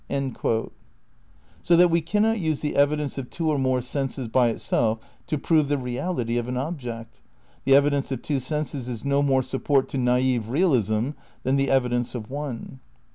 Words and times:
^ 0.09 0.69
So 1.61 1.75
that 1.77 1.89
we 1.91 2.01
cannot 2.01 2.39
use 2.39 2.61
the 2.61 2.75
evidence 2.75 3.19
of 3.19 3.29
two 3.29 3.49
or 3.51 3.59
more 3.59 3.81
senses 3.81 4.27
by 4.29 4.47
itself 4.49 4.97
to 5.27 5.37
prove 5.37 5.67
the 5.67 5.77
reality 5.77 6.39
of 6.39 6.47
an 6.47 6.57
object. 6.57 7.21
The 7.65 7.75
evidence 7.75 8.11
of 8.11 8.23
two 8.23 8.39
senses 8.39 8.89
is 8.89 9.05
no 9.05 9.21
more 9.21 9.43
support 9.43 9.89
to 9.89 9.99
naif 9.99 10.45
re 10.49 10.61
alism 10.61 11.13
than 11.43 11.55
the 11.55 11.69
evidence 11.69 12.15
of 12.15 12.31
one. 12.31 12.79